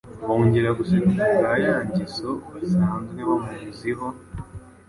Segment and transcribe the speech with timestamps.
[0.27, 4.07] Bongera guseka ku bwa ya ngeso basanzwe bamuziho,